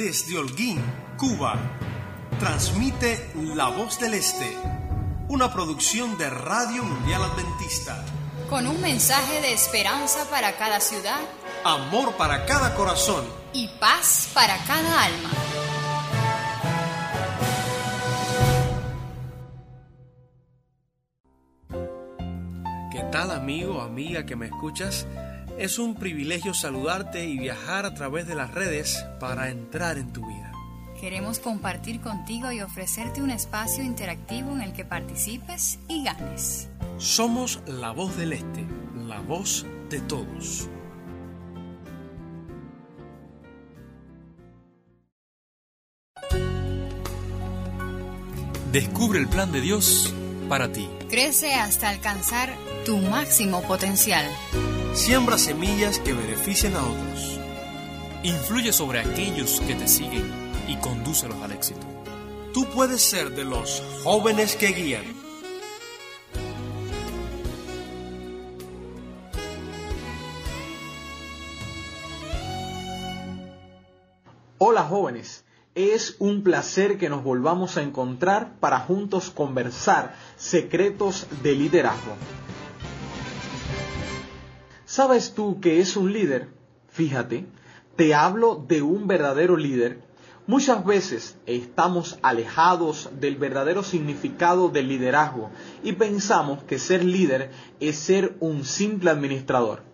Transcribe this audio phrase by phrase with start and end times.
[0.00, 0.82] desde Holguín,
[1.18, 1.56] Cuba,
[2.38, 4.56] transmite La Voz del Este,
[5.28, 8.02] una producción de Radio Mundial Adventista.
[8.48, 11.20] Con un mensaje de esperanza para cada ciudad,
[11.64, 15.30] amor para cada corazón y paz para cada alma.
[22.90, 25.06] ¿Qué tal amigo o amiga que me escuchas?
[25.60, 30.26] Es un privilegio saludarte y viajar a través de las redes para entrar en tu
[30.26, 30.52] vida.
[30.98, 36.70] Queremos compartir contigo y ofrecerte un espacio interactivo en el que participes y ganes.
[36.96, 38.64] Somos la voz del Este,
[39.06, 40.66] la voz de todos.
[48.72, 50.14] Descubre el plan de Dios
[50.48, 50.88] para ti.
[51.10, 52.48] Crece hasta alcanzar
[52.86, 54.24] tu máximo potencial.
[54.94, 57.38] Siembra semillas que beneficien a otros.
[58.24, 60.28] Influye sobre aquellos que te siguen
[60.66, 61.86] y condúcelos al éxito.
[62.52, 65.04] Tú puedes ser de los jóvenes que guían.
[74.58, 75.44] Hola jóvenes,
[75.76, 82.16] es un placer que nos volvamos a encontrar para juntos conversar secretos de liderazgo.
[84.90, 86.48] ¿Sabes tú que es un líder?
[86.88, 87.46] Fíjate,
[87.94, 90.00] te hablo de un verdadero líder.
[90.48, 95.52] Muchas veces estamos alejados del verdadero significado del liderazgo
[95.84, 99.84] y pensamos que ser líder es ser un simple administrador.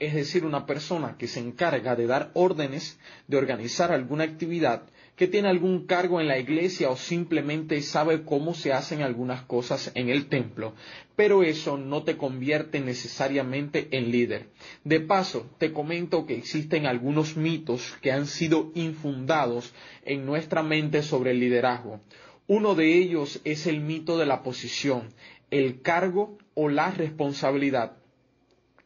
[0.00, 2.98] Es decir, una persona que se encarga de dar órdenes,
[3.28, 4.82] de organizar alguna actividad
[5.16, 9.92] que tiene algún cargo en la iglesia o simplemente sabe cómo se hacen algunas cosas
[9.94, 10.74] en el templo,
[11.16, 14.48] pero eso no te convierte necesariamente en líder.
[14.84, 19.74] De paso, te comento que existen algunos mitos que han sido infundados
[20.04, 22.00] en nuestra mente sobre el liderazgo.
[22.46, 25.08] Uno de ellos es el mito de la posición,
[25.50, 28.01] el cargo o la responsabilidad.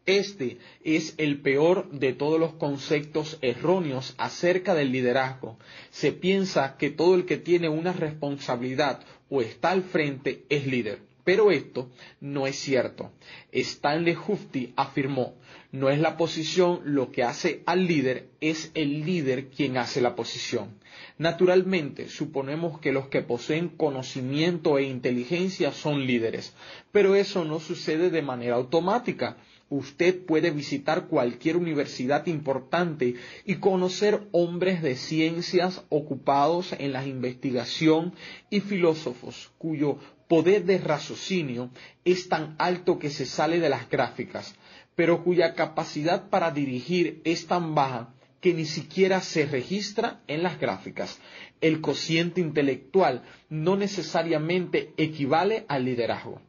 [0.07, 5.59] Este es el peor de todos los conceptos erróneos acerca del liderazgo.
[5.91, 11.01] Se piensa que todo el que tiene una responsabilidad o está al frente es líder.
[11.25, 11.91] Pero esto
[12.21, 13.11] no es cierto.
[13.51, 15.35] Stanley Hufti afirmó,
[15.73, 20.15] no es la posición lo que hace al líder, es el líder quien hace la
[20.15, 20.79] posición.
[21.19, 26.55] Naturalmente, suponemos que los que poseen conocimiento e inteligencia son líderes,
[26.93, 29.37] pero eso no sucede de manera automática
[29.69, 38.15] usted puede visitar cualquier universidad importante y conocer hombres de ciencias ocupados en la investigación
[38.51, 41.71] y filósofos cuyo poder de raciocinio
[42.05, 44.55] es tan alto que se sale de las gráficas,
[44.95, 50.61] pero cuya capacidad para dirigir es tan baja que ni siquiera se registra en las
[50.61, 51.19] gráficas.
[51.61, 56.41] El cociente intelectual no necesariamente equivale al liderazgo.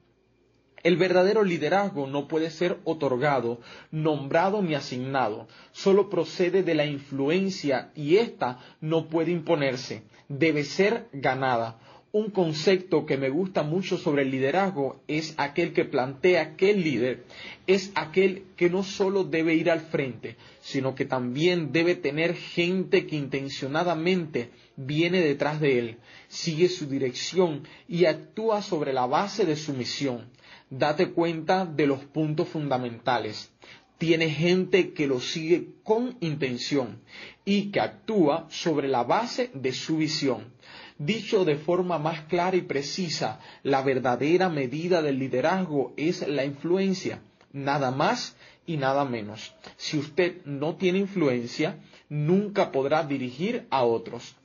[0.87, 3.59] El verdadero liderazgo no puede ser otorgado,
[3.91, 11.09] nombrado ni asignado, solo procede de la influencia y ésta no puede imponerse, debe ser
[11.11, 11.77] ganada.
[12.13, 16.85] Un concepto que me gusta mucho sobre el liderazgo es aquel que plantea que el
[16.85, 17.25] líder
[17.67, 23.05] es aquel que no solo debe ir al frente, sino que también debe tener gente
[23.07, 25.97] que intencionadamente viene detrás de él,
[26.29, 30.37] sigue su dirección y actúa sobre la base de su misión
[30.69, 33.51] date cuenta de los puntos fundamentales.
[33.97, 36.99] Tiene gente que lo sigue con intención
[37.45, 40.53] y que actúa sobre la base de su visión.
[40.99, 47.21] Dicho de forma más clara y precisa, la verdadera medida del liderazgo es la influencia,
[47.53, 48.35] nada más
[48.67, 49.55] y nada menos.
[49.77, 51.79] Si usted no tiene influencia,
[52.09, 54.35] nunca podrá dirigir a otros.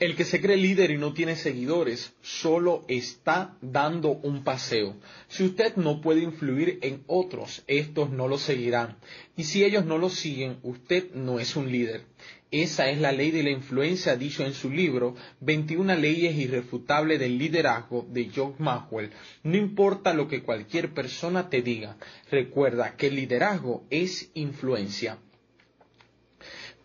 [0.00, 4.94] El que se cree líder y no tiene seguidores solo está dando un paseo.
[5.26, 8.98] Si usted no puede influir en otros, estos no lo seguirán.
[9.36, 12.02] Y si ellos no lo siguen, usted no es un líder.
[12.52, 17.36] Esa es la ley de la influencia dicho en su libro 21 leyes irrefutables del
[17.36, 19.10] liderazgo de John Maxwell.
[19.42, 21.96] No importa lo que cualquier persona te diga,
[22.30, 25.18] recuerda que el liderazgo es influencia.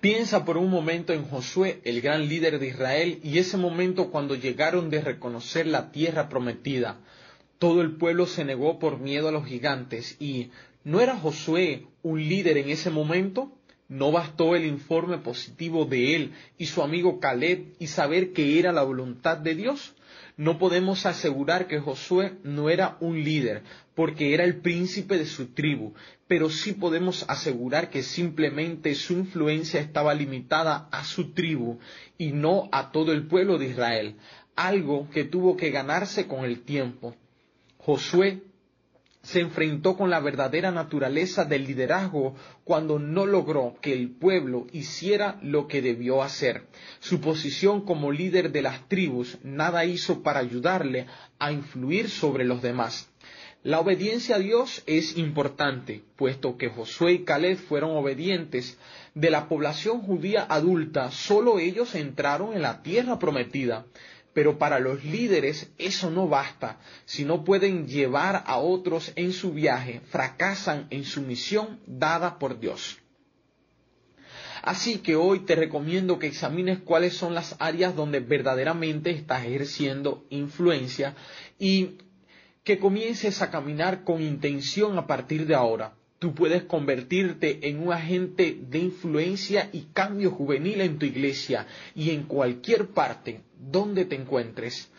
[0.03, 4.35] Piensa por un momento en Josué, el gran líder de Israel, y ese momento cuando
[4.35, 6.99] llegaron de reconocer la tierra prometida.
[7.57, 10.49] Todo el pueblo se negó por miedo a los gigantes y
[10.83, 13.53] ¿no era Josué un líder en ese momento?
[13.87, 18.73] ¿No bastó el informe positivo de él y su amigo Caleb y saber que era
[18.73, 19.93] la voluntad de Dios?
[20.35, 23.61] No podemos asegurar que Josué no era un líder,
[23.95, 25.93] porque era el príncipe de su tribu,
[26.27, 31.79] pero sí podemos asegurar que simplemente su influencia estaba limitada a su tribu
[32.17, 34.15] y no a todo el pueblo de Israel,
[34.55, 37.15] algo que tuvo que ganarse con el tiempo.
[37.77, 38.41] Josué
[39.23, 42.35] se enfrentó con la verdadera naturaleza del liderazgo
[42.65, 46.67] cuando no logró que el pueblo hiciera lo que debió hacer.
[46.99, 51.07] Su posición como líder de las tribus nada hizo para ayudarle
[51.39, 53.09] a influir sobre los demás.
[53.63, 58.77] La obediencia a Dios es importante, puesto que Josué y Caleb fueron obedientes.
[59.15, 63.85] De la población judía adulta, solo ellos entraron en la tierra prometida.
[64.33, 66.79] Pero para los líderes eso no basta.
[67.05, 72.59] Si no pueden llevar a otros en su viaje, fracasan en su misión dada por
[72.59, 72.99] Dios.
[74.63, 80.25] Así que hoy te recomiendo que examines cuáles son las áreas donde verdaderamente estás ejerciendo
[80.29, 81.15] influencia
[81.59, 81.97] y
[82.63, 85.95] que comiences a caminar con intención a partir de ahora.
[86.23, 92.11] Tú puedes convertirte en un agente de influencia y cambio juvenil en tu iglesia y
[92.11, 94.89] en cualquier parte donde te encuentres.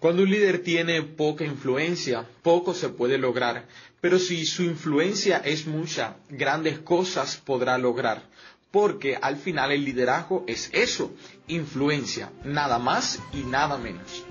[0.00, 3.66] Cuando un líder tiene poca influencia, poco se puede lograr,
[4.00, 8.24] pero si su influencia es mucha, grandes cosas podrá lograr,
[8.72, 11.14] porque al final el liderazgo es eso,
[11.46, 14.24] influencia, nada más y nada menos.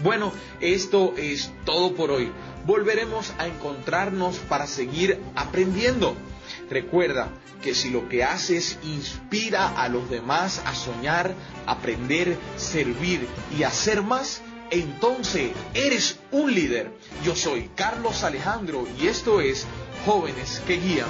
[0.00, 2.32] Bueno, esto es todo por hoy
[2.68, 6.14] volveremos a encontrarnos para seguir aprendiendo.
[6.70, 7.30] Recuerda
[7.62, 11.34] que si lo que haces inspira a los demás a soñar,
[11.66, 13.26] aprender, servir
[13.58, 16.92] y hacer más, entonces eres un líder.
[17.24, 19.66] Yo soy Carlos Alejandro y esto es
[20.04, 21.08] Jóvenes que Guían.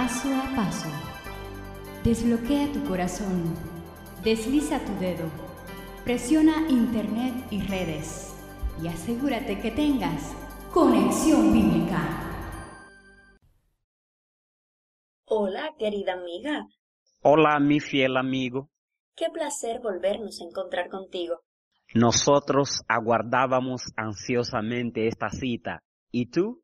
[0.00, 0.88] Paso a paso.
[2.02, 3.54] Desbloquea tu corazón.
[4.24, 5.28] Desliza tu dedo.
[6.04, 8.34] Presiona Internet y redes.
[8.82, 10.34] Y asegúrate que tengas
[10.72, 12.00] conexión bíblica.
[15.26, 16.66] Hola, querida amiga.
[17.20, 18.70] Hola, mi fiel amigo.
[19.14, 21.42] Qué placer volvernos a encontrar contigo.
[21.92, 25.82] Nosotros aguardábamos ansiosamente esta cita.
[26.10, 26.62] ¿Y tú?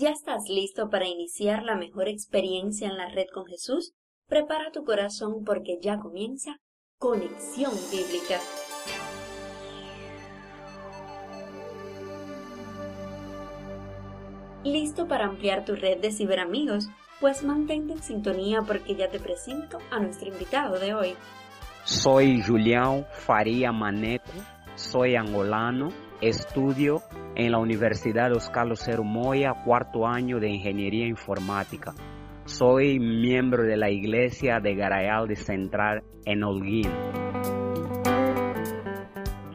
[0.00, 3.94] ¿Ya estás listo para iniciar la mejor experiencia en la red con Jesús?
[4.28, 6.60] Prepara tu corazón porque ya comienza
[6.98, 8.38] Conexión Bíblica.
[14.62, 16.88] ¿Listo para ampliar tu red de ciberamigos?
[17.20, 21.16] Pues mantente en sintonía porque ya te presento a nuestro invitado de hoy.
[21.82, 24.30] Soy Julián Faría Maneco,
[24.76, 25.88] soy angolano
[26.20, 27.00] Estudio
[27.36, 31.94] en la Universidad Oscar Cero Moya, cuarto año de Ingeniería Informática.
[32.44, 36.90] Soy miembro de la Iglesia de Garayal de Central en Holguín.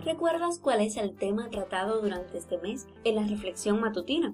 [0.06, 4.34] ¿Recuerdas cuál es el tema tratado durante este mes en la reflexión matutina?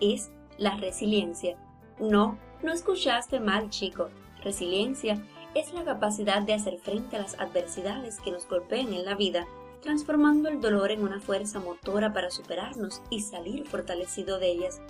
[0.00, 1.56] Es la resiliencia.
[2.00, 4.08] No, no escuchaste mal, chico.
[4.42, 5.22] Resiliencia
[5.54, 9.46] es la capacidad de hacer frente a las adversidades que nos golpeen en la vida
[9.80, 14.80] transformando el dolor en una fuerza motora para superarnos y salir fortalecido de ellas.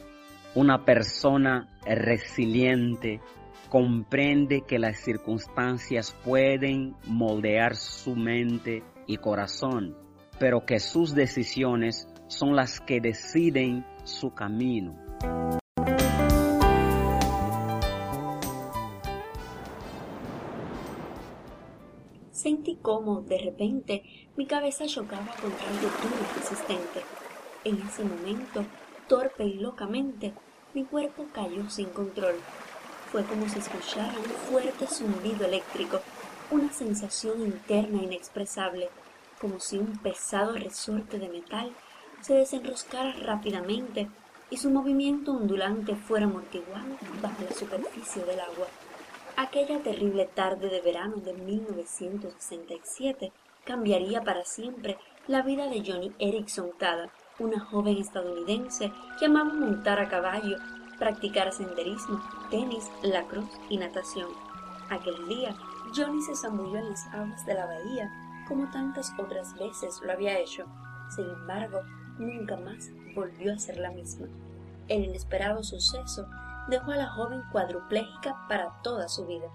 [0.54, 3.20] Una persona resiliente
[3.68, 9.96] comprende que las circunstancias pueden moldear su mente y corazón,
[10.38, 14.98] pero que sus decisiones son las que deciden su camino.
[22.40, 24.02] Sentí cómo, de repente,
[24.34, 27.02] mi cabeza chocaba contra algo duro y.
[27.64, 28.64] En ese momento,
[29.08, 30.32] torpe y locamente,
[30.72, 32.36] mi cuerpo cayó sin control.
[33.12, 36.00] Fue como si escuchara un fuerte zumbido eléctrico,
[36.50, 38.88] una sensación interna inexpresable,
[39.38, 41.70] como si un pesado resorte de metal
[42.22, 44.08] se desenroscara rápidamente
[44.48, 48.66] y su movimiento ondulante fuera amortiguado bajo la superficie del agua.
[49.40, 53.32] Aquella terrible tarde de verano de 1967
[53.64, 59.98] cambiaría para siempre la vida de Johnny Erickson Tada, una joven estadounidense que amaba montar
[59.98, 60.58] a caballo,
[60.98, 62.20] practicar senderismo,
[62.50, 64.28] tenis, lacrosse y natación.
[64.90, 65.56] Aquel día,
[65.96, 68.10] Johnny se zambulló en las aguas de la bahía
[68.46, 70.66] como tantas otras veces lo había hecho.
[71.16, 71.80] Sin embargo,
[72.18, 74.26] nunca más volvió a ser la misma.
[74.86, 76.26] El inesperado suceso
[76.70, 79.46] dejó a la joven cuadruplégica para toda su vida.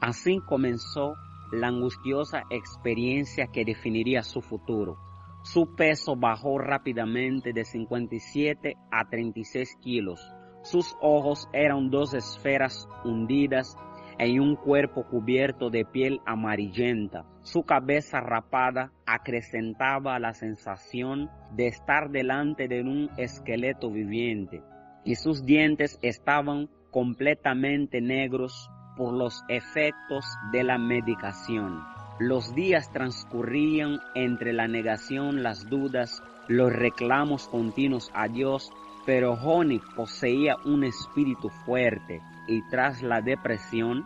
[0.00, 1.14] Así comenzó
[1.50, 4.98] la angustiosa experiencia que definiría su futuro.
[5.42, 10.20] Su peso bajó rápidamente de 57 a 36 kilos.
[10.62, 13.76] Sus ojos eran dos esferas hundidas
[14.18, 17.24] en un cuerpo cubierto de piel amarillenta.
[17.42, 24.62] Su cabeza rapada acrecentaba la sensación de estar delante de un esqueleto viviente
[25.04, 31.82] y sus dientes estaban completamente negros por los efectos de la medicación.
[32.20, 38.70] Los días transcurrían entre la negación, las dudas, los reclamos continuos a Dios,
[39.04, 44.04] pero Johnny poseía un espíritu fuerte y tras la depresión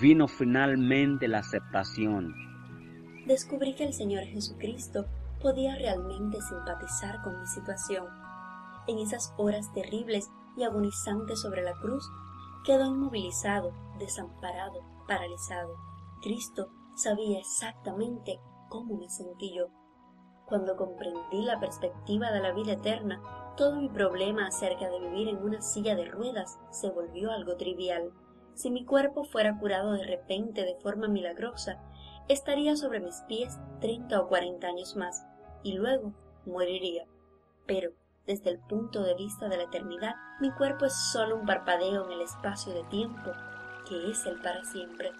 [0.00, 2.34] vino finalmente la aceptación.
[3.26, 5.06] Descubrí que el Señor Jesucristo
[5.40, 8.27] podía realmente simpatizar con mi situación.
[8.88, 12.10] En esas horas terribles y agonizantes sobre la cruz,
[12.64, 15.76] quedó inmovilizado, desamparado, paralizado.
[16.22, 19.66] Cristo sabía exactamente cómo me sentí yo.
[20.46, 23.22] Cuando comprendí la perspectiva de la vida eterna,
[23.56, 28.12] todo mi problema acerca de vivir en una silla de ruedas se volvió algo trivial.
[28.54, 31.84] Si mi cuerpo fuera curado de repente de forma milagrosa,
[32.28, 35.26] estaría sobre mis pies treinta o cuarenta años más,
[35.62, 36.14] y luego
[36.46, 37.04] moriría.
[37.66, 37.90] Pero,
[38.28, 42.12] desde el punto de vista de la eternidad, mi cuerpo es solo un parpadeo en
[42.12, 43.32] el espacio de tiempo,
[43.88, 45.10] que es el para siempre.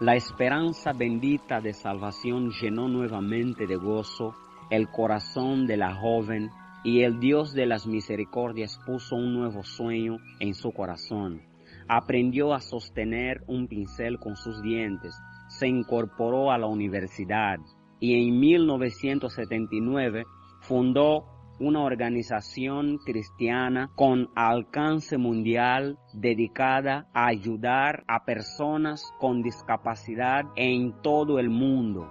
[0.00, 4.34] La esperanza bendita de salvación llenó nuevamente de gozo
[4.68, 6.50] el corazón de la joven
[6.82, 11.42] y el Dios de las misericordias puso un nuevo sueño en su corazón.
[11.86, 15.14] Aprendió a sostener un pincel con sus dientes,
[15.48, 17.58] se incorporó a la universidad
[18.00, 20.24] y en 1979
[20.60, 30.92] fundó una organización cristiana con alcance mundial dedicada a ayudar a personas con discapacidad en
[31.02, 32.08] todo el mundo.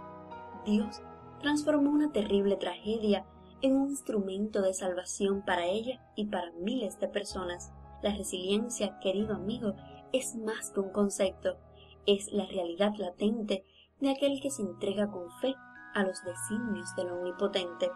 [0.66, 1.02] Dios
[1.40, 3.26] transformó una terrible tragedia
[3.62, 7.72] en un instrumento de salvación para ella y para miles de personas.
[8.04, 9.74] La resiliencia, querido amigo,
[10.14, 11.58] es más que un concepto,
[12.06, 13.64] es la realidad latente
[14.00, 15.56] de aquel que se entrega con fe
[15.96, 17.90] a los designios del Omnipotente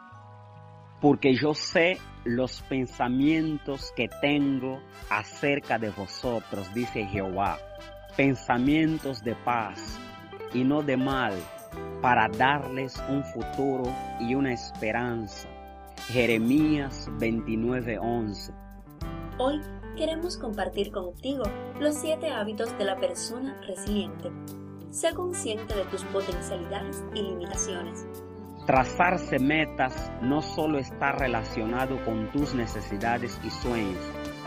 [1.02, 4.80] porque yo sé los pensamientos que tengo
[5.10, 7.58] acerca de vosotros, dice Jehová,
[8.16, 10.00] pensamientos de paz
[10.54, 11.34] y no de mal,
[12.02, 13.84] para darles un futuro
[14.20, 15.50] y una esperanza.
[16.08, 18.54] Jeremías 29:11.
[19.40, 19.60] Hoy
[19.98, 21.44] queremos compartir contigo
[21.80, 24.32] los siete hábitos de la persona resiliente.
[24.92, 28.06] Sé consciente de tus potencialidades y limitaciones
[28.66, 34.00] Trazarse metas no solo está relacionado con tus necesidades y sueños,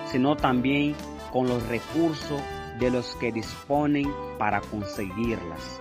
[0.06, 0.94] sino también
[1.33, 2.40] con los recursos
[2.78, 5.80] de los que disponen para conseguirlas.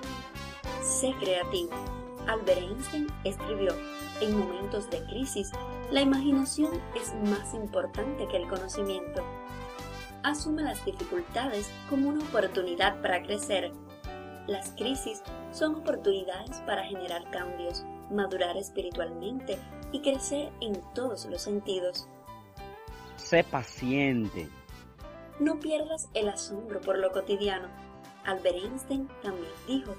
[0.81, 1.73] Sé creativo.
[2.27, 3.75] Albert Einstein escribió,
[4.19, 5.51] en momentos de crisis,
[5.91, 9.23] la imaginación es más importante que el conocimiento.
[10.23, 13.71] Asume las dificultades como una oportunidad para crecer.
[14.47, 15.21] Las crisis
[15.51, 19.57] son oportunidades para generar cambios madurar espiritualmente
[19.91, 22.07] y crecer en todos los sentidos.
[23.15, 24.47] Sé paciente.
[25.39, 27.67] No pierdas el asombro por lo cotidiano.
[28.25, 29.95] Albert Einstein también dijo,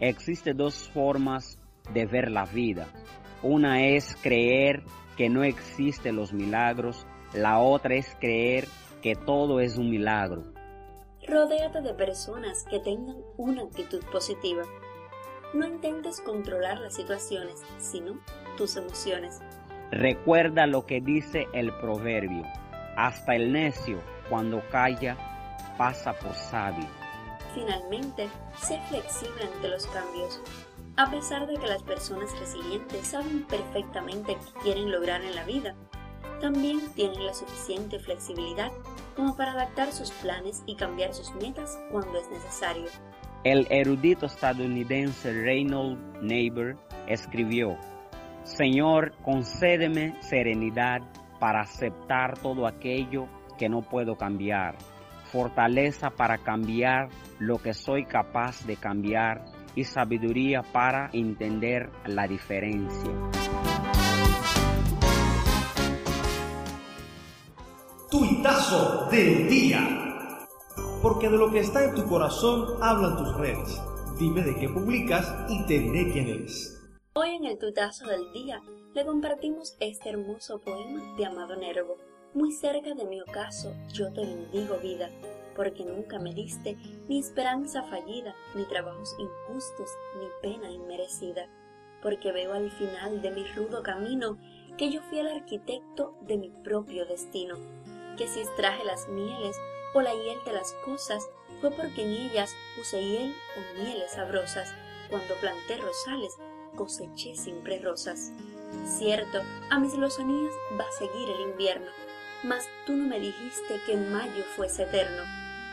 [0.00, 1.58] Existen dos formas
[1.92, 2.86] de ver la vida.
[3.42, 4.82] Una es creer
[5.16, 8.66] que no existen los milagros, la otra es creer
[9.02, 10.44] que todo es un milagro.
[11.26, 14.62] Rodéate de personas que tengan una actitud positiva.
[15.54, 18.18] No intentes controlar las situaciones, sino
[18.56, 19.40] tus emociones.
[19.90, 22.44] Recuerda lo que dice el proverbio.
[22.96, 25.16] Hasta el necio, cuando calla,
[25.78, 26.86] pasa por sabio.
[27.54, 28.28] Finalmente,
[28.58, 30.40] sé flexible ante los cambios.
[30.96, 35.74] A pesar de que las personas resilientes saben perfectamente qué quieren lograr en la vida,
[36.40, 38.70] también tienen la suficiente flexibilidad
[39.16, 42.86] como para adaptar sus planes y cambiar sus metas cuando es necesario.
[43.44, 46.76] El erudito estadounidense Reynold Neighbor
[47.06, 47.76] escribió,
[48.42, 51.02] Señor, concédeme serenidad
[51.38, 54.76] para aceptar todo aquello que no puedo cambiar,
[55.30, 59.44] fortaleza para cambiar lo que soy capaz de cambiar
[59.76, 63.12] y sabiduría para entender la diferencia.
[68.10, 70.07] Tuitazo del día
[71.02, 73.80] porque de lo que está en tu corazón hablan tus redes.
[74.18, 76.78] Dime de qué publicas y te diré quién eres.
[77.14, 78.62] Hoy en el tutazo del día
[78.94, 81.96] le compartimos este hermoso poema de Amado Nervo.
[82.34, 85.08] Muy cerca de mi ocaso, yo te bendigo vida,
[85.56, 86.76] porque nunca me diste
[87.08, 89.88] ni esperanza fallida, ni trabajos injustos,
[90.18, 91.48] ni pena inmerecida,
[92.02, 94.36] porque veo al final de mi rudo camino
[94.76, 97.56] que yo fui el arquitecto de mi propio destino,
[98.16, 99.56] que si extraje las mieles
[99.94, 101.28] o la hiel de las cosas,
[101.60, 104.74] fue porque en ellas puse hiel o mieles sabrosas,
[105.10, 106.36] cuando planté rosales,
[106.76, 108.32] coseché siempre rosas.
[108.84, 109.40] Cierto,
[109.70, 111.90] a mis lozanías va a seguir el invierno,
[112.44, 115.22] mas tú no me dijiste que mayo fuese eterno.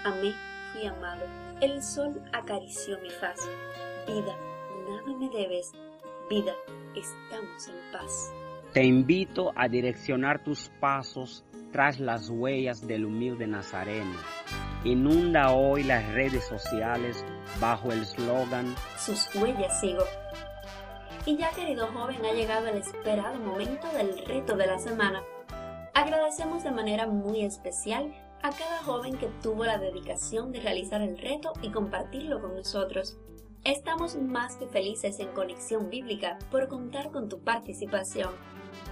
[0.05, 0.33] Amé,
[0.71, 1.25] fui amado,
[1.61, 3.39] el sol acarició mi faz.
[4.07, 4.35] Vida,
[4.89, 5.73] nada me debes,
[6.29, 6.53] vida,
[6.95, 8.31] estamos en paz.
[8.73, 11.45] Te invito a direccionar tus pasos
[11.75, 14.15] tras las huellas del humilde Nazareno.
[14.85, 17.25] Inunda hoy las redes sociales
[17.59, 20.05] bajo el slogan Sus huellas sigo.
[21.25, 25.21] Y ya querido joven, ha llegado el esperado momento del reto de la semana.
[25.93, 28.09] Agradecemos de manera muy especial
[28.41, 33.17] a cada joven que tuvo la dedicación de realizar el reto y compartirlo con nosotros.
[33.65, 38.29] Estamos más que felices en Conexión Bíblica por contar con tu participación.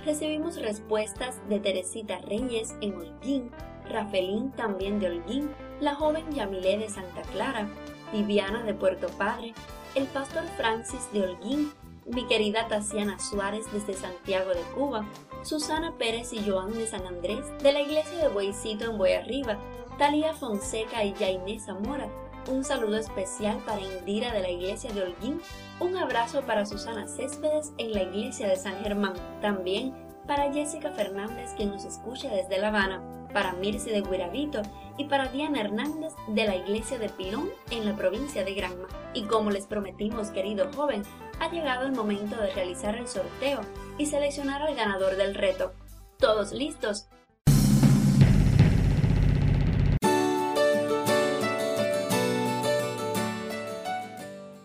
[0.06, 3.52] Recibimos respuestas de Teresita Reyes en Holguín,
[3.90, 5.50] Rafelín también de Holguín,
[5.80, 7.68] la joven Yamilé de Santa Clara,
[8.12, 9.54] Viviana de Puerto Padre,
[9.96, 11.72] el pastor Francis de Holguín,
[12.06, 15.06] mi querida Tasiana Suárez desde Santiago de Cuba,
[15.44, 19.58] Susana Pérez y Joan de San Andrés, de la iglesia de Bueycito en Boyarriba,
[19.98, 22.10] Talía Fonseca y Jainé Zamora,
[22.52, 25.42] un saludo especial para Indira de la iglesia de Holguín,
[25.80, 29.94] un abrazo para Susana Céspedes en la iglesia de San Germán, también
[30.28, 33.02] para Jessica Fernández quien nos escucha desde La Habana,
[33.34, 34.62] para Mirce de Guiravito
[34.98, 38.88] y para Diana Hernández de la iglesia de Pilón en la provincia de Granma.
[39.14, 41.02] Y como les prometimos, querido joven,
[41.40, 43.62] ha llegado el momento de realizar el sorteo
[43.98, 45.74] y seleccionar al ganador del reto.
[46.18, 47.10] ¿Todos listos?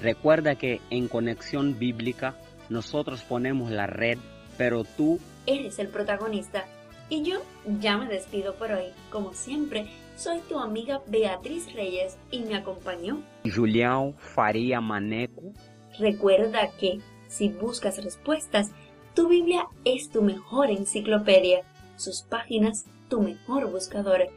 [0.00, 2.36] Recuerda que en Conexión Bíblica
[2.68, 4.18] nosotros ponemos la red,
[4.56, 6.64] pero tú eres el protagonista.
[7.08, 7.40] Y yo
[7.80, 8.86] ya me despido por hoy.
[9.10, 15.52] Como siempre, soy tu amiga Beatriz Reyes y me acompañó Julián Faría Maneco.
[15.98, 18.72] Recuerda que si buscas respuestas,
[19.16, 21.62] tu Biblia es tu mejor enciclopedia,
[21.96, 24.28] sus páginas tu mejor buscador.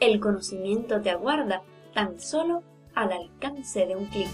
[0.00, 2.62] El conocimiento te aguarda tan solo
[2.94, 4.30] al alcance de un clic.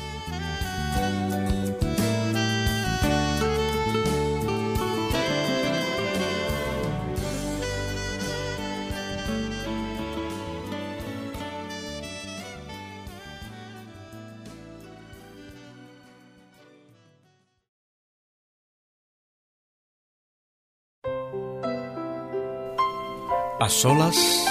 [23.68, 24.46] A solas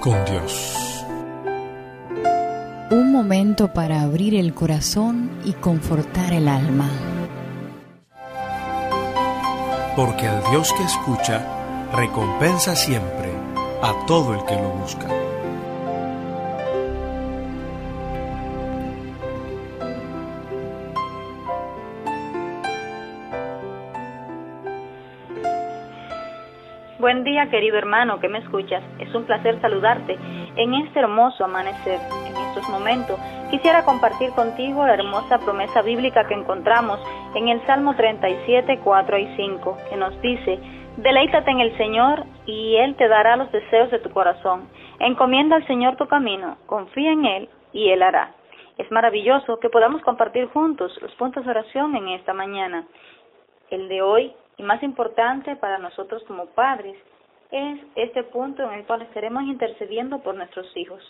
[0.00, 1.04] con Dios.
[2.90, 6.90] Un momento para abrir el corazón y confortar el alma.
[9.94, 11.46] Porque al Dios que escucha,
[11.94, 13.30] recompensa siempre
[13.82, 15.25] a todo el que lo busca.
[27.06, 28.82] Buen día, querido hermano que me escuchas.
[28.98, 30.18] Es un placer saludarte
[30.56, 32.00] en este hermoso amanecer.
[32.26, 33.16] En estos momentos
[33.48, 36.98] quisiera compartir contigo la hermosa promesa bíblica que encontramos
[37.36, 40.58] en el Salmo 37, 4 y 5, que nos dice,
[40.96, 44.68] Deleítate en el Señor y Él te dará los deseos de tu corazón.
[44.98, 48.34] Encomienda al Señor tu camino, confía en Él y Él hará.
[48.78, 52.84] Es maravilloso que podamos compartir juntos los puntos de oración en esta mañana.
[53.70, 56.96] El de hoy, y más importante para nosotros como padres,
[57.50, 61.02] es este punto en el cual estaremos intercediendo por nuestros hijos.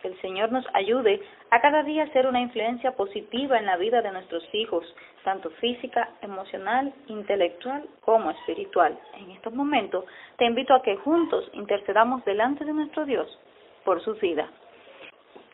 [0.00, 4.02] Que el Señor nos ayude a cada día ser una influencia positiva en la vida
[4.02, 4.84] de nuestros hijos,
[5.22, 8.98] tanto física, emocional, intelectual como espiritual.
[9.14, 10.04] En estos momentos
[10.38, 13.28] te invito a que juntos intercedamos delante de nuestro Dios
[13.84, 14.48] por su vida.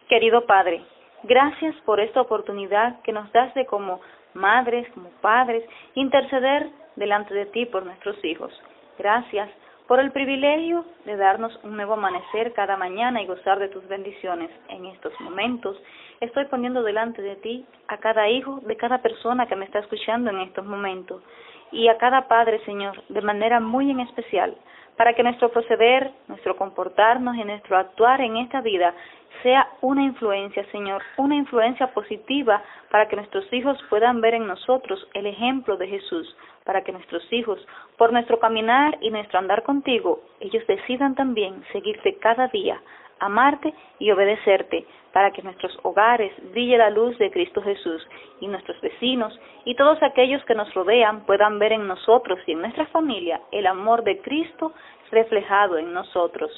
[0.09, 0.83] Querido Padre,
[1.25, 4.01] gracias por esta oportunidad que nos das de como
[4.33, 5.63] madres, como padres,
[5.95, 8.53] interceder delante de ti por nuestros hijos.
[8.99, 9.49] Gracias
[9.87, 14.51] por el privilegio de darnos un nuevo amanecer cada mañana y gozar de tus bendiciones.
[14.69, 15.81] En estos momentos
[16.21, 20.31] estoy poniendo delante de ti a cada hijo de cada persona que me está escuchando
[20.31, 21.23] en estos momentos
[21.73, 24.57] y a cada padre, Señor, de manera muy en especial,
[24.97, 28.95] para que nuestro proceder, nuestro comportarnos y nuestro actuar en esta vida
[29.43, 35.07] sea una influencia, Señor, una influencia positiva para que nuestros hijos puedan ver en nosotros
[35.15, 37.65] el ejemplo de Jesús, para que nuestros hijos,
[37.97, 42.81] por nuestro caminar y nuestro andar contigo, ellos decidan también seguirte cada día,
[43.21, 48.07] amarte y obedecerte, para que nuestros hogares brille la luz de Cristo Jesús
[48.41, 52.61] y nuestros vecinos y todos aquellos que nos rodean puedan ver en nosotros y en
[52.61, 54.73] nuestra familia el amor de Cristo
[55.11, 56.51] reflejado en nosotros.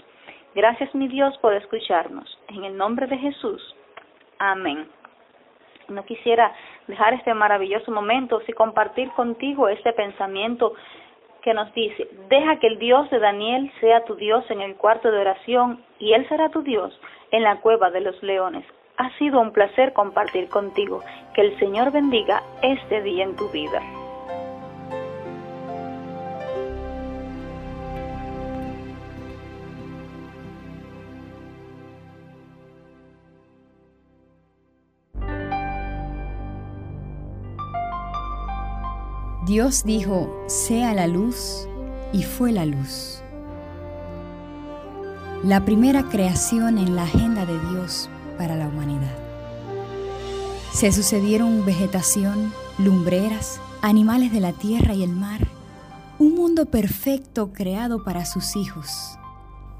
[0.54, 2.38] Gracias mi Dios por escucharnos.
[2.48, 3.76] En el nombre de Jesús.
[4.38, 4.88] Amén.
[5.88, 6.52] No quisiera
[6.86, 10.74] dejar este maravilloso momento sin compartir contigo este pensamiento
[11.40, 15.10] que nos dice, deja que el Dios de Daniel sea tu Dios en el cuarto
[15.10, 16.98] de oración y Él será tu Dios
[17.30, 18.64] en la cueva de los leones.
[18.96, 21.02] Ha sido un placer compartir contigo.
[21.34, 23.80] Que el Señor bendiga este día en tu vida.
[39.50, 41.66] Dios dijo, sea la luz,
[42.12, 43.20] y fue la luz.
[45.42, 48.08] La primera creación en la agenda de Dios
[48.38, 49.18] para la humanidad.
[50.72, 55.40] Se sucedieron vegetación, lumbreras, animales de la tierra y el mar,
[56.20, 59.18] un mundo perfecto creado para sus hijos,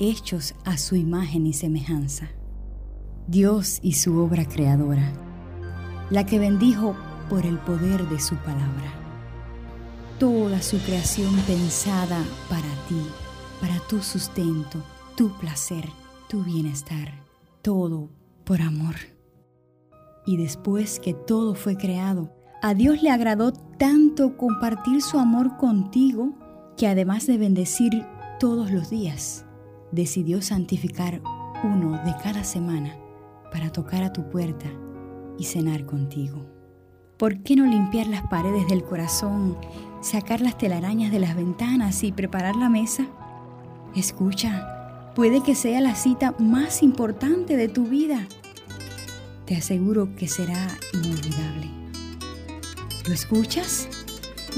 [0.01, 2.27] hechos a su imagen y semejanza.
[3.29, 5.13] Dios y su obra creadora,
[6.11, 6.97] la que bendijo
[7.29, 9.00] por el poder de su palabra
[10.21, 13.01] toda su creación pensada para ti,
[13.59, 14.79] para tu sustento,
[15.17, 15.89] tu placer,
[16.29, 17.25] tu bienestar,
[17.63, 18.11] todo
[18.45, 18.97] por amor.
[20.27, 26.35] Y después que todo fue creado, a Dios le agradó tanto compartir su amor contigo
[26.77, 28.05] que además de bendecir
[28.39, 29.47] todos los días,
[29.91, 31.23] decidió santificar
[31.65, 32.95] uno de cada semana
[33.51, 34.67] para tocar a tu puerta
[35.39, 36.50] y cenar contigo.
[37.21, 39.59] ¿Por qué no limpiar las paredes del corazón
[40.01, 43.09] sacar las telarañas de las ventanas y preparar la mesa?
[43.95, 48.27] Escucha, puede que sea la cita más importante de tu vida.
[49.45, 51.69] Te aseguro que será inolvidable.
[53.07, 53.87] ¿Lo escuchas?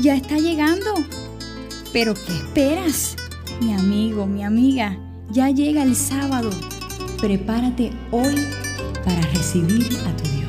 [0.01, 0.95] Ya está llegando.
[1.93, 3.17] Pero ¿qué esperas?
[3.61, 4.97] Mi amigo, mi amiga,
[5.33, 6.51] ya llega el sábado.
[7.21, 8.37] Prepárate hoy
[9.05, 10.42] para recibir a tu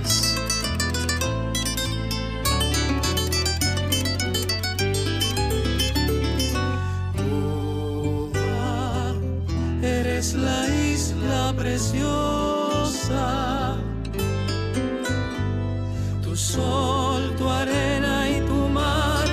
[11.74, 13.26] preciosa.
[16.22, 19.26] Tu sol, tu arena y tu mar,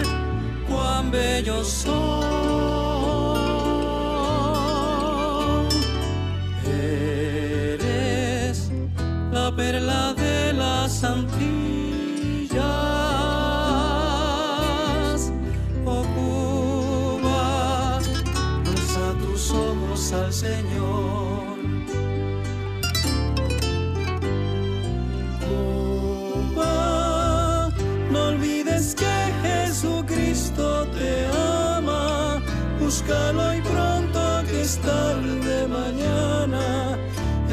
[0.68, 1.99] cuán bellos son.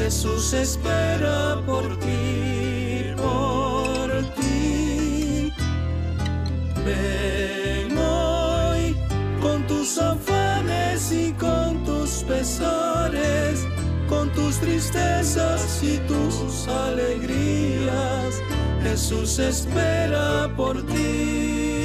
[0.08, 5.52] Jesús espera por ti, por ti.
[6.82, 8.96] Ven hoy
[9.42, 13.66] con tus afanes y con tus pesares,
[14.08, 18.40] con tus tristezas y tus alegrías.
[18.82, 21.77] Jesús espera por ti.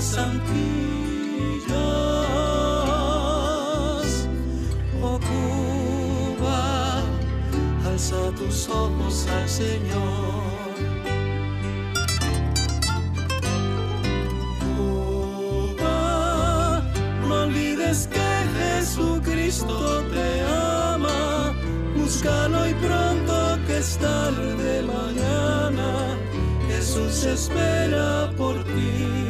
[0.00, 0.16] las
[5.02, 7.02] Oh Cuba,
[7.86, 10.40] alza tus ojos al Señor.
[14.76, 15.98] Cuba,
[17.26, 20.42] no olvides que Jesucristo te
[20.94, 21.54] ama.
[21.96, 26.16] Búscalo y pronto que es tarde mañana.
[26.68, 29.29] Jesús espera por ti.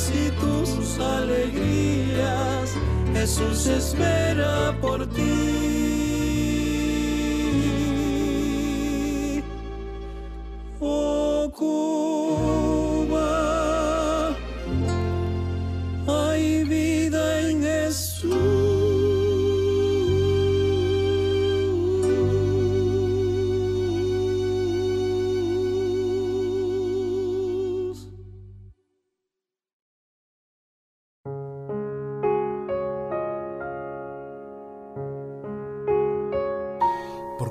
[0.00, 2.74] Tristezas y tus alegrías.
[3.12, 5.79] Jesús espera por ti.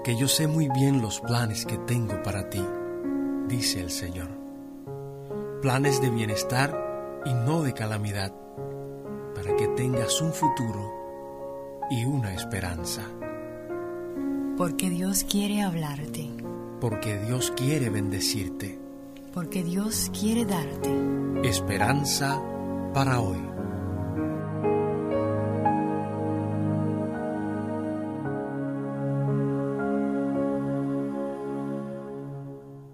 [0.09, 2.65] Porque yo sé muy bien los planes que tengo para ti,
[3.47, 4.27] dice el Señor.
[5.61, 8.33] Planes de bienestar y no de calamidad,
[9.35, 10.91] para que tengas un futuro
[11.91, 13.03] y una esperanza.
[14.57, 16.27] Porque Dios quiere hablarte,
[16.81, 18.79] Porque Dios quiere bendecirte.
[19.31, 20.89] porque Dios quiere darte
[21.43, 22.41] Esperanza
[22.95, 23.48] para hoy.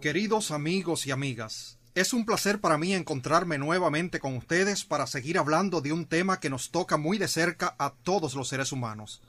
[0.06, 5.39] Queridos amigos y amigas, es un placer para mí encontrarme nuevamente con ustedes para seguir
[5.39, 9.24] hablando de un tema que nos toca muy de cerca a todos los seres humanos.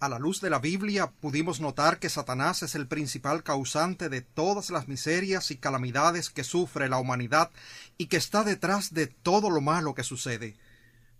[0.00, 4.20] A la luz de la Biblia pudimos notar que Satanás es el principal causante de
[4.20, 7.52] todas las miserias y calamidades que sufre la humanidad
[7.96, 10.56] y que está detrás de todo lo malo que sucede.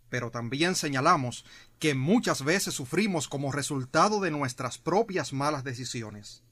[0.08, 1.44] Pero también señalamos
[1.78, 6.42] que muchas veces sufrimos como resultado de nuestras propias malas decisiones.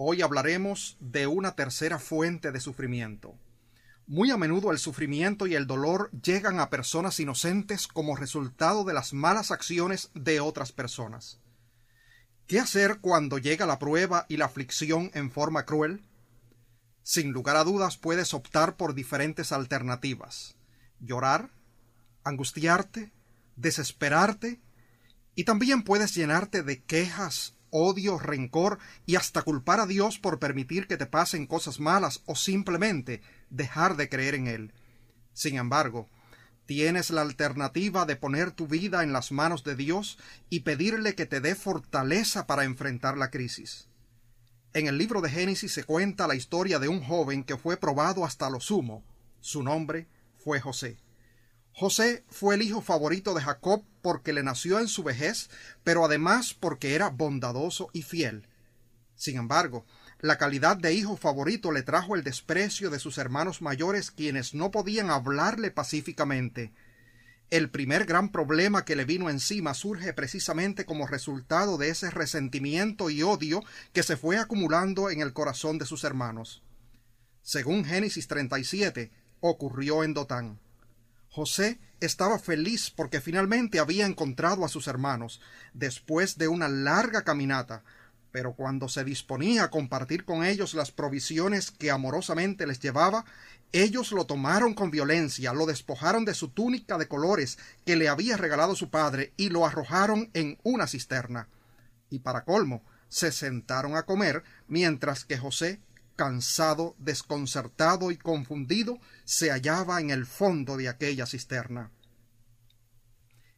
[0.00, 3.36] Hoy hablaremos de una tercera fuente de sufrimiento.
[4.06, 8.94] Muy a menudo el sufrimiento y el dolor llegan a personas inocentes como resultado de
[8.94, 11.40] las malas acciones de otras personas.
[12.46, 16.06] ¿Qué hacer cuando llega la prueba y la aflicción en forma cruel?
[17.02, 20.54] Sin lugar a dudas puedes optar por diferentes alternativas.
[21.00, 21.50] Llorar,
[22.22, 23.10] angustiarte,
[23.56, 24.60] desesperarte,
[25.34, 30.86] y también puedes llenarte de quejas, odio, rencor y hasta culpar a Dios por permitir
[30.86, 34.72] que te pasen cosas malas o simplemente dejar de creer en Él.
[35.32, 36.08] Sin embargo,
[36.66, 40.18] tienes la alternativa de poner tu vida en las manos de Dios
[40.50, 43.88] y pedirle que te dé fortaleza para enfrentar la crisis.
[44.74, 48.24] En el libro de Génesis se cuenta la historia de un joven que fue probado
[48.24, 49.02] hasta lo sumo.
[49.40, 50.98] Su nombre fue José.
[51.78, 55.48] José fue el hijo favorito de Jacob porque le nació en su vejez,
[55.84, 58.48] pero además porque era bondadoso y fiel.
[59.14, 59.86] Sin embargo,
[60.18, 64.72] la calidad de hijo favorito le trajo el desprecio de sus hermanos mayores quienes no
[64.72, 66.72] podían hablarle pacíficamente.
[67.48, 73.08] El primer gran problema que le vino encima surge precisamente como resultado de ese resentimiento
[73.08, 73.62] y odio
[73.92, 76.60] que se fue acumulando en el corazón de sus hermanos.
[77.40, 80.58] Según Génesis 37, ocurrió en Dotán.
[81.30, 85.40] José estaba feliz porque finalmente había encontrado a sus hermanos,
[85.74, 87.82] después de una larga caminata,
[88.30, 93.24] pero cuando se disponía a compartir con ellos las provisiones que amorosamente les llevaba,
[93.72, 98.36] ellos lo tomaron con violencia, lo despojaron de su túnica de colores que le había
[98.36, 101.48] regalado su padre y lo arrojaron en una cisterna.
[102.10, 105.80] Y para colmo, se sentaron a comer mientras que José
[106.18, 111.92] cansado, desconcertado y confundido, se hallaba en el fondo de aquella cisterna.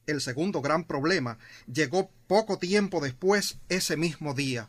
[0.07, 4.69] El segundo gran problema llegó poco tiempo después ese mismo día.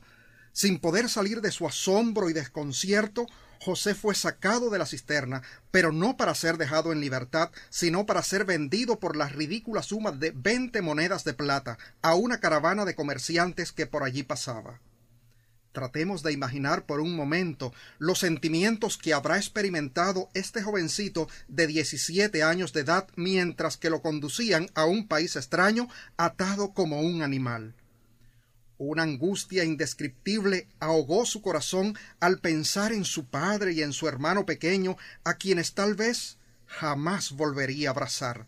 [0.53, 3.27] Sin poder salir de su asombro y desconcierto,
[3.59, 8.23] José fue sacado de la cisterna, pero no para ser dejado en libertad, sino para
[8.23, 12.95] ser vendido por la ridícula suma de veinte monedas de plata a una caravana de
[12.95, 14.79] comerciantes que por allí pasaba.
[15.71, 22.43] Tratemos de imaginar por un momento los sentimientos que habrá experimentado este jovencito de 17
[22.43, 27.75] años de edad mientras que lo conducían a un país extraño atado como un animal.
[28.77, 34.45] Una angustia indescriptible ahogó su corazón al pensar en su padre y en su hermano
[34.45, 38.47] pequeño, a quienes tal vez jamás volvería a abrazar.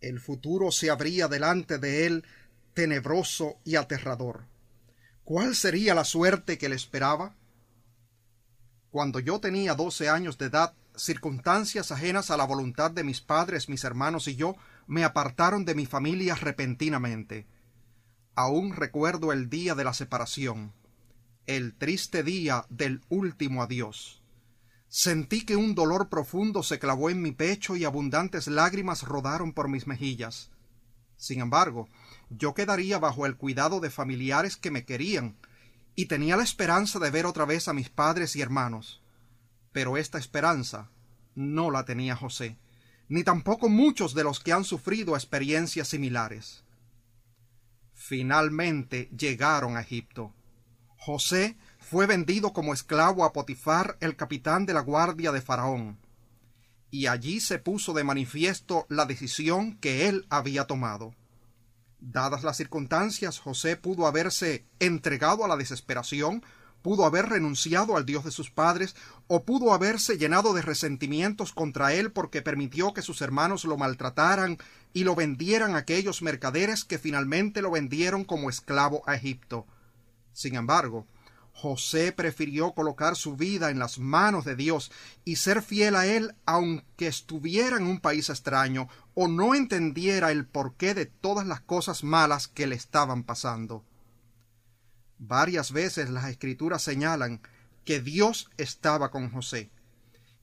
[0.00, 2.24] El futuro se abría delante de él
[2.72, 4.46] tenebroso y aterrador.
[5.28, 7.36] ¿Cuál sería la suerte que le esperaba?
[8.88, 13.68] Cuando yo tenía doce años de edad, circunstancias ajenas a la voluntad de mis padres,
[13.68, 17.46] mis hermanos y yo me apartaron de mi familia repentinamente.
[18.36, 20.72] Aún recuerdo el día de la separación,
[21.44, 24.22] el triste día del último adiós.
[24.88, 29.68] Sentí que un dolor profundo se clavó en mi pecho y abundantes lágrimas rodaron por
[29.68, 30.48] mis mejillas.
[31.18, 31.86] Sin embargo,
[32.30, 35.36] yo quedaría bajo el cuidado de familiares que me querían,
[35.94, 39.02] y tenía la esperanza de ver otra vez a mis padres y hermanos.
[39.72, 40.90] Pero esta esperanza
[41.34, 42.56] no la tenía José,
[43.08, 46.64] ni tampoco muchos de los que han sufrido experiencias similares.
[47.94, 50.32] Finalmente llegaron a Egipto.
[50.96, 55.98] José fue vendido como esclavo a Potifar, el capitán de la guardia de Faraón,
[56.90, 61.14] y allí se puso de manifiesto la decisión que él había tomado.
[62.00, 66.44] Dadas las circunstancias, José pudo haberse entregado a la desesperación,
[66.80, 68.94] pudo haber renunciado al Dios de sus padres,
[69.26, 74.58] o pudo haberse llenado de resentimientos contra él porque permitió que sus hermanos lo maltrataran
[74.92, 79.66] y lo vendieran a aquellos mercaderes que finalmente lo vendieron como esclavo a Egipto.
[80.32, 81.04] Sin embargo,
[81.52, 84.92] José prefirió colocar su vida en las manos de Dios
[85.24, 88.88] y ser fiel a Él aunque estuviera en un país extraño
[89.20, 93.84] o no entendiera el porqué de todas las cosas malas que le estaban pasando.
[95.18, 97.42] Varias veces las escrituras señalan
[97.84, 99.72] que Dios estaba con José.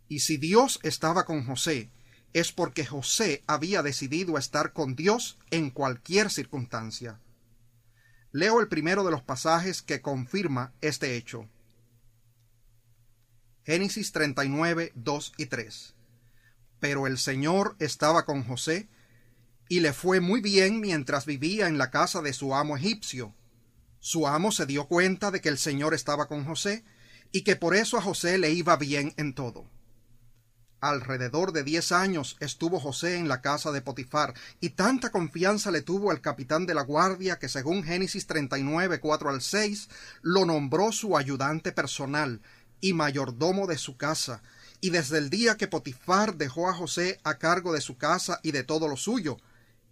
[0.10, 1.90] Y si Dios estaba con José,
[2.34, 7.22] es porque José había decidido estar con Dios en cualquier circunstancia.
[8.34, 11.48] Leo el primero de los pasajes que confirma este hecho.
[13.64, 15.95] Génesis 39, 2 y 3.
[16.80, 18.90] Pero el Señor estaba con José,
[19.68, 23.34] y le fue muy bien mientras vivía en la casa de su amo egipcio.
[24.00, 26.84] Su amo se dio cuenta de que el Señor estaba con José,
[27.32, 29.66] y que por eso a José le iba bien en todo.
[30.82, 35.82] Alrededor de diez años estuvo José en la casa de Potifar, y tanta confianza le
[35.82, 39.90] tuvo el capitán de la guardia que según Génesis 39, 4 al 6,
[40.22, 42.42] lo nombró su ayudante personal
[42.82, 44.44] y mayordomo de su casa,
[44.82, 48.52] y desde el día que Potifar dejó a José a cargo de su casa y
[48.52, 49.38] de todo lo suyo,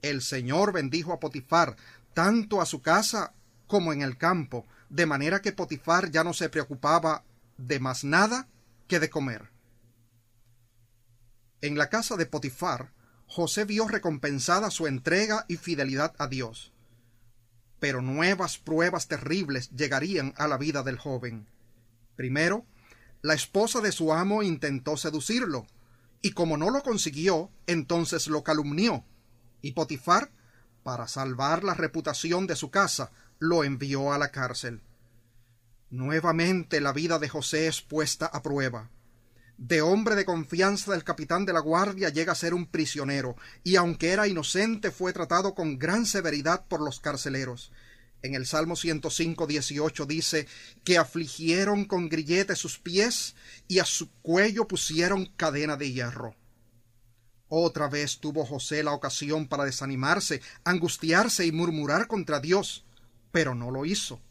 [0.02, 1.76] el Señor bendijo a Potifar,
[2.14, 3.34] tanto a su casa
[3.68, 7.24] como en el campo, de manera que Potifar ya no se preocupaba
[7.58, 8.48] de más nada
[8.88, 9.50] que de comer.
[11.62, 12.92] En la casa de Potifar,
[13.26, 16.74] José vio recompensada su entrega y fidelidad a Dios.
[17.80, 21.48] Pero nuevas pruebas terribles llegarían a la vida del joven.
[22.16, 22.66] Primero,
[23.24, 25.66] la esposa de su amo intentó seducirlo,
[26.22, 29.04] y como no lo consiguió, entonces lo calumnió,
[29.64, 30.30] y Potifar,
[30.84, 34.84] para salvar la reputación de su casa, lo envió a la cárcel.
[35.90, 38.92] Nuevamente la vida de José es puesta a prueba
[39.58, 43.76] de hombre de confianza del capitán de la guardia llega a ser un prisionero, y
[43.76, 47.72] aunque era inocente fue tratado con gran severidad por los carceleros.
[48.24, 50.48] En el Salmo 105, 18 dice
[50.86, 53.36] que afligieron con grilletes sus pies
[53.68, 56.34] y a su cuello pusieron cadena de hierro.
[57.50, 62.86] Otra vez tuvo José la ocasión para desanimarse, angustiarse y murmurar contra Dios,
[63.34, 64.22] pero no lo hizo.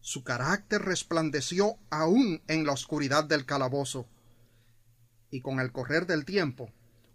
[0.00, 4.06] Su carácter resplandeció aún en la oscuridad del calabozo
[5.30, 6.70] y con el correr del tiempo,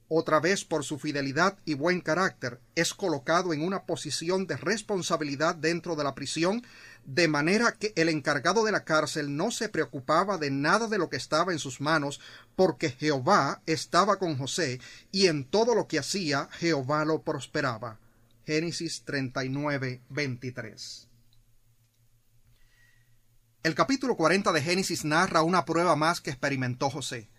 [0.09, 5.55] otra vez por su fidelidad y buen carácter, es colocado en una posición de responsabilidad
[5.55, 6.63] dentro de la prisión,
[7.05, 11.09] de manera que el encargado de la cárcel no se preocupaba de nada de lo
[11.09, 12.21] que estaba en sus manos,
[12.55, 14.79] porque Jehová estaba con José,
[15.11, 17.99] y en todo lo que hacía Jehová lo prosperaba.
[18.45, 21.07] Génesis 39, 23.
[23.63, 27.29] El capítulo 40 de Génesis narra una prueba más que experimentó José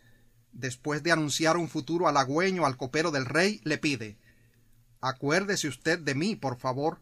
[0.53, 4.17] después de anunciar un futuro halagüeño al copero del rey, le pide
[5.01, 7.01] Acuérdese usted de mí, por favor.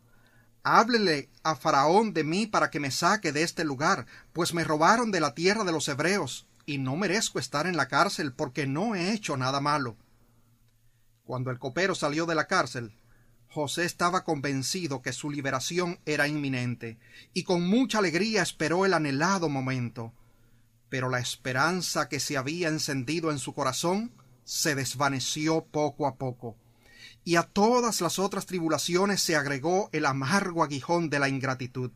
[0.63, 5.11] Háblele a Faraón de mí para que me saque de este lugar, pues me robaron
[5.11, 8.95] de la tierra de los hebreos, y no merezco estar en la cárcel porque no
[8.95, 9.97] he hecho nada malo.
[11.25, 12.93] Cuando el copero salió de la cárcel,
[13.49, 16.99] José estaba convencido que su liberación era inminente,
[17.33, 20.13] y con mucha alegría esperó el anhelado momento
[20.97, 24.13] pero la esperanza que se había encendido en su corazón
[24.45, 26.57] se desvaneció poco a poco,
[27.23, 31.91] y a todas las otras tribulaciones se agregó el amargo aguijón de la ingratitud.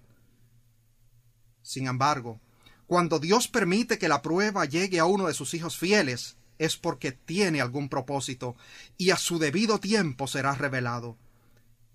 [1.62, 2.42] Sin embargo,
[2.86, 7.11] cuando Dios permite que la prueba llegue a uno de sus hijos fieles, es porque
[7.11, 8.55] tiene algún propósito,
[8.98, 11.16] y a su debido tiempo será revelado.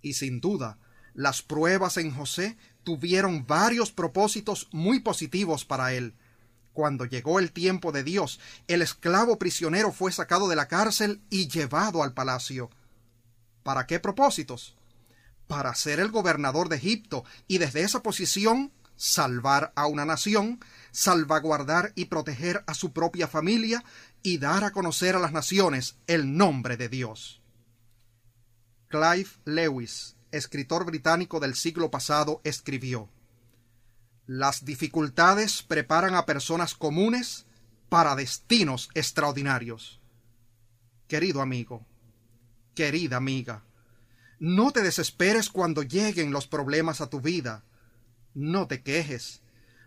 [0.02, 0.80] Y sin duda,
[1.14, 6.16] las pruebas en José tuvieron varios propósitos muy positivos para él.
[6.76, 11.48] Cuando llegó el tiempo de Dios, el esclavo prisionero fue sacado de la cárcel y
[11.48, 12.70] llevado al palacio.
[13.64, 14.76] ¿Para qué propósitos?
[15.48, 20.60] Para ser el gobernador de Egipto y desde esa posición salvar a una nación,
[20.92, 23.82] salvaguardar y proteger a su propia familia
[24.22, 27.42] y dar a conocer a las naciones el nombre de Dios.
[28.90, 33.08] Clive Lewis, escritor británico del siglo pasado, escribió
[34.28, 37.46] Las dificultades preparan a personas comunes
[37.90, 40.02] para destinos extraordinarios.
[41.08, 41.86] Querido amigo,
[42.74, 43.64] querida amiga,
[44.40, 47.64] no te desesperes cuando lleguen los problemas a tu vida.
[48.34, 49.42] No te quejes.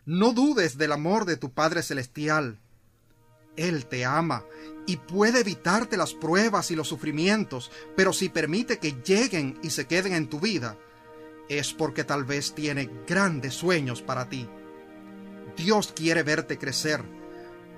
[0.07, 2.61] No dudes del amor de tu Padre Celestial.
[3.57, 4.45] Él te ama
[4.87, 9.87] y puede evitarte las pruebas y los sufrimientos, pero si permite que lleguen y se
[9.87, 10.79] queden en tu vida,
[11.49, 14.49] es porque tal vez tiene grandes sueños para ti.
[15.57, 17.03] Dios quiere verte crecer,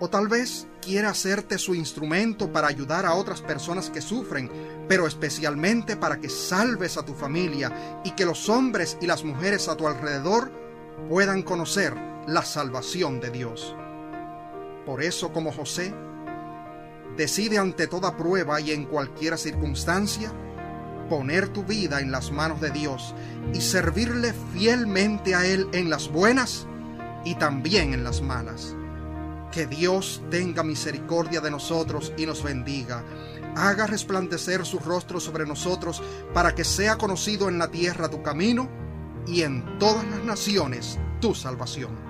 [0.01, 4.51] o tal vez quiere hacerte su instrumento para ayudar a otras personas que sufren,
[4.89, 9.69] pero especialmente para que salves a tu familia y que los hombres y las mujeres
[9.69, 10.51] a tu alrededor
[11.09, 11.95] puedan conocer
[12.27, 13.75] la salvación de Dios.
[14.87, 15.95] Por eso, como José,
[17.17, 20.33] decide ante toda prueba y en cualquier circunstancia
[21.11, 23.15] poner tu vida en las manos de Dios
[23.53, 26.67] y servirle fielmente a Él en las buenas
[27.25, 28.75] y también en las malas.
[29.53, 33.05] Que Dios tenga misericordia de nosotros y nos bendiga.
[33.57, 36.01] Haga resplandecer su rostro sobre nosotros
[36.33, 38.71] para que sea conocido en la tierra tu camino
[39.27, 42.10] y en todas las naciones tu salvación.